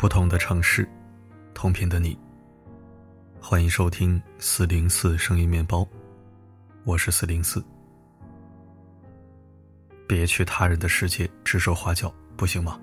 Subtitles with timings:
[0.00, 0.88] 不同的城市，
[1.52, 2.18] 同频的你。
[3.38, 5.86] 欢迎收听四零四声音面包，
[6.84, 7.62] 我是四零四。
[10.08, 12.80] 别去他人的世界指手画脚，不行吗？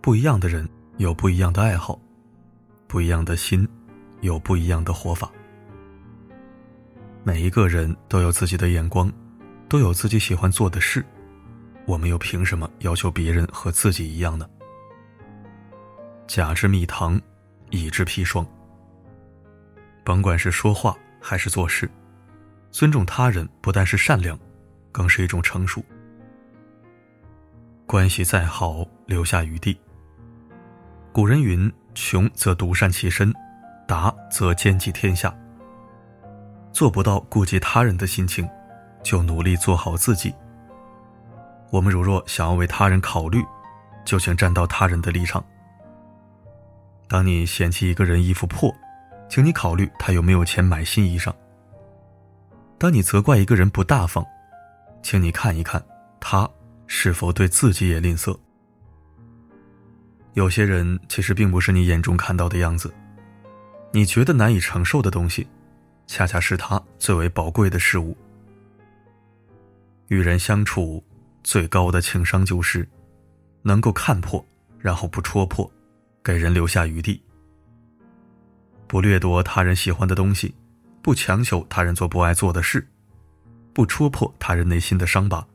[0.00, 0.64] 不一样的人
[0.98, 2.00] 有不一样的爱好，
[2.86, 3.68] 不一样的心
[4.20, 5.28] 有不一样的活法。
[7.24, 9.12] 每一个人都有自己的眼光，
[9.68, 11.04] 都有自己喜欢做的事，
[11.84, 14.48] 我们又凭什么要求别人和自己一样呢？
[16.26, 17.20] 甲之蜜糖，
[17.70, 18.46] 乙之砒霜。
[20.04, 21.90] 甭管是说话还是做事，
[22.70, 24.38] 尊重他人不但是善良，
[24.90, 25.84] 更是一种成熟。
[27.86, 29.78] 关系再好，留下余地。
[31.12, 33.32] 古人云：“穷则独善其身，
[33.86, 35.32] 达则兼济天下。”
[36.72, 38.48] 做不到顾及他人的心情，
[39.02, 40.34] 就努力做好自己。
[41.70, 43.44] 我们如若想要为他人考虑，
[44.04, 45.44] 就请站到他人的立场。
[47.08, 48.74] 当你嫌弃一个人衣服破，
[49.28, 51.32] 请你考虑他有没有钱买新衣裳；
[52.78, 54.24] 当你责怪一个人不大方，
[55.02, 55.84] 请你看一看
[56.20, 56.48] 他
[56.86, 58.36] 是否对自己也吝啬。
[60.32, 62.92] 有些人其实并不是你眼中看到的样子，
[63.92, 65.46] 你觉得难以承受的东西。
[66.06, 68.14] 恰恰是他最为宝贵的事物。
[70.08, 71.02] 与人相处，
[71.42, 72.86] 最高的情商就是
[73.62, 74.44] 能够看破，
[74.78, 75.70] 然后不戳破，
[76.24, 77.22] 给人留下余地。
[78.88, 80.54] 不掠夺他人喜欢的东西，
[81.02, 82.88] 不强求他人做不爱做的事，
[83.74, 85.46] 不戳破他人内心的伤疤，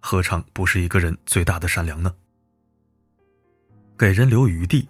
[0.00, 2.14] 何尝不是一个人最大的善良呢？
[3.96, 4.86] 给人留余地，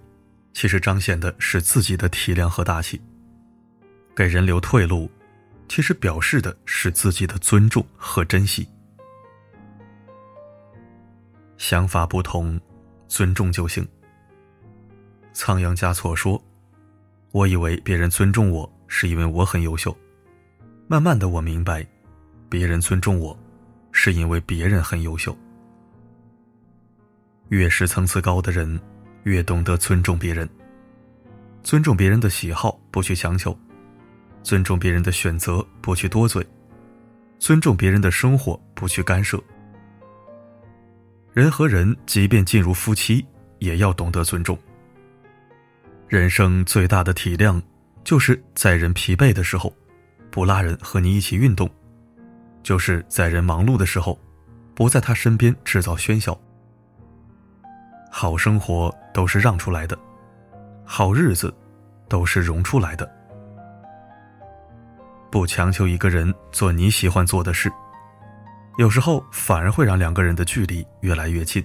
[0.52, 3.00] 其实彰显的是自己的体谅和大气。
[4.16, 5.08] 给人留退路，
[5.68, 8.68] 其实表示的是自己的尊重和珍惜。
[11.58, 12.60] 想法不同，
[13.06, 13.86] 尊重就行。
[15.32, 16.42] 仓央嘉措说
[17.32, 19.96] ：“我以为别人尊重我是因为我很优秀，
[20.86, 21.86] 慢慢的我明白，
[22.48, 23.38] 别人尊重我，
[23.92, 25.36] 是因为别人很优秀。
[27.48, 28.78] 越是层次高的人，
[29.24, 30.48] 越懂得尊重别人，
[31.62, 33.56] 尊重别人的喜好，不去强求。”
[34.42, 36.42] 尊重别人的选择，不去多嘴；
[37.38, 39.38] 尊重别人的生活，不去干涉。
[41.34, 43.22] 人和人，即便进入夫妻，
[43.58, 44.58] 也要懂得尊重。
[46.10, 47.62] 人生最大的体谅，
[48.02, 49.72] 就是在人疲惫的时候，
[50.28, 51.68] 不拉人和你一起运动；
[52.64, 54.18] 就是在人忙碌的时候，
[54.74, 56.36] 不在他身边制造喧嚣。
[58.10, 59.96] 好生活都是让出来的，
[60.84, 61.54] 好日子
[62.08, 63.08] 都是容出来的。
[65.30, 67.70] 不强求一个人做你喜欢做的事，
[68.78, 71.64] 有时候反而会让两个人的距离越来越近。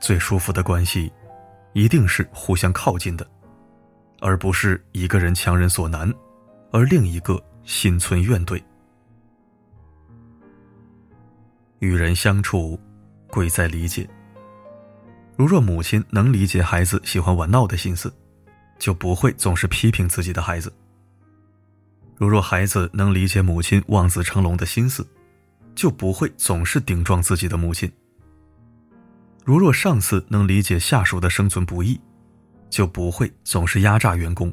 [0.00, 1.12] 最舒服的关系，
[1.72, 3.26] 一定是互相靠近的，
[4.20, 6.12] 而不是一个人强人所难，
[6.70, 8.62] 而另一个心存怨怼。
[11.78, 12.78] 与人相处，
[13.28, 14.08] 贵在理解。
[15.36, 18.12] 如若母亲能理解孩子喜欢玩闹的心思，
[18.78, 20.72] 就不会总是批评自己的孩子。
[22.16, 25.04] 如若孩子能理解母亲望子成龙的心思，
[25.74, 27.90] 就不会总是顶撞自己的母亲。
[29.44, 32.00] 如若上司能理解下属的生存不易，
[32.70, 34.52] 就不会总是压榨员工。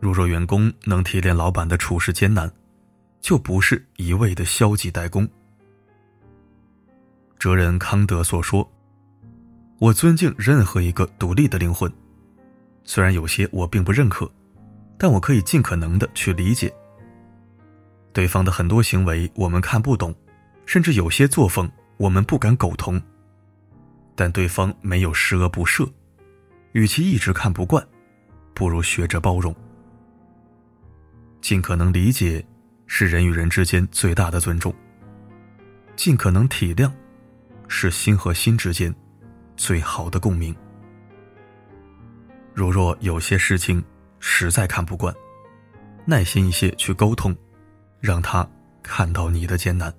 [0.00, 2.50] 如若员工能提炼老板的处事艰难，
[3.20, 5.28] 就不是一味的消极怠工。
[7.38, 8.70] 哲人康德所说
[9.78, 11.90] ：“我尊敬任何一个独立的灵魂，
[12.84, 14.30] 虽然有些我并不认可。”
[14.98, 16.72] 但我可以尽可能的去理解
[18.14, 20.14] 对方的很多行为，我们看不懂，
[20.64, 22.98] 甚至有些作风我们不敢苟同。
[24.16, 25.88] 但对方没有十恶不赦，
[26.72, 27.86] 与其一直看不惯，
[28.54, 29.54] 不如学着包容。
[31.42, 32.44] 尽可能理解，
[32.86, 34.72] 是人与人之间最大的尊重；
[35.94, 36.90] 尽可能体谅，
[37.68, 38.92] 是心和心之间
[39.56, 40.56] 最好的共鸣。
[42.54, 43.84] 如若有些事情，
[44.18, 45.14] 实在看不惯，
[46.06, 47.36] 耐心一些去沟通，
[48.00, 48.48] 让他
[48.82, 49.92] 看到你的艰难。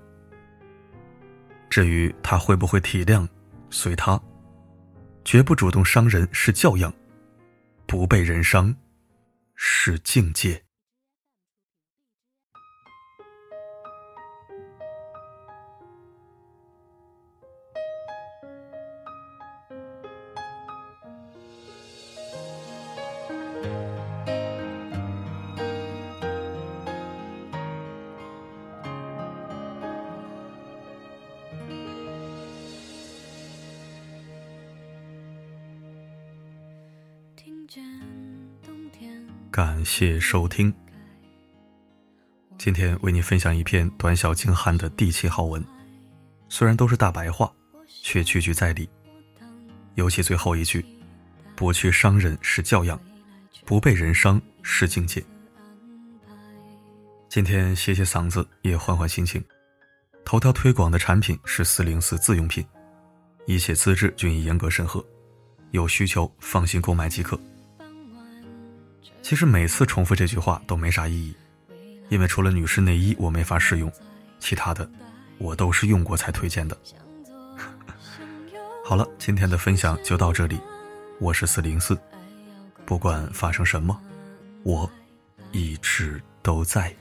[1.70, 3.28] 至于他会不会体谅，
[3.70, 4.22] 随他，
[5.24, 6.94] 绝不主动伤人是教养，
[7.86, 8.76] 不被人伤
[9.56, 10.64] 是境界。
[39.52, 40.74] 感谢收听。
[42.58, 45.64] 今天为你分享一篇短小精悍的地气好文，
[46.48, 47.52] 虽然都是大白话，
[48.04, 48.88] 却句句在理。
[49.96, 50.86] 尤其最后一句
[51.56, 53.00] ：“不去伤人是教养，
[53.66, 55.24] 不被人伤是境界。”
[57.30, 59.44] 今天歇歇嗓子，也换换心情。
[60.24, 62.66] 头条推广的产品是四零四自用品，
[63.46, 65.04] 一切资质均已严格审核，
[65.72, 67.40] 有需求放心购买即可。
[69.28, 71.36] 其实每次重复这句话都没啥意义。
[72.08, 73.92] 因为除了女士内衣我没法试用，
[74.40, 74.90] 其他的
[75.38, 76.78] 我都是用过才推荐的。
[78.86, 80.58] 好了，今天的分享就到这里，
[81.20, 82.00] 我是四零四，
[82.86, 84.00] 不管发生什么，
[84.64, 84.90] 我
[85.52, 86.96] 一直都在。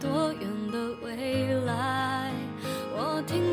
[0.00, 0.55] 多远的未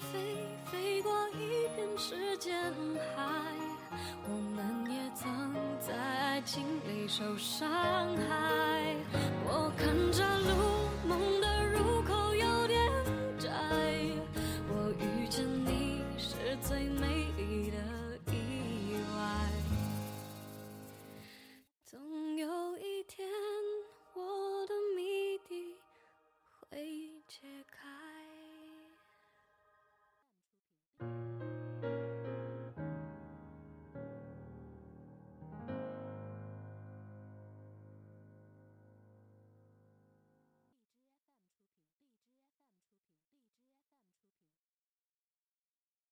[0.00, 0.36] 飞
[0.70, 2.54] 飞过一片时间
[3.14, 3.22] 海
[4.28, 7.68] 我们也曾在爱情里受伤
[8.28, 8.94] 害。
[9.44, 11.45] 我看着路梦的